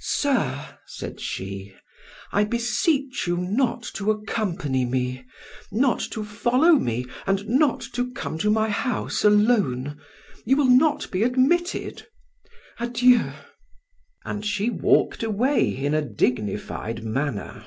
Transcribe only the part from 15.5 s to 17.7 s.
in a dignified manner.